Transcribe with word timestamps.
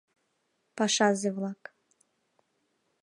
Пашазе-влак. 0.75 1.61